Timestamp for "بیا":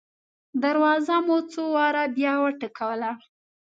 2.15-2.33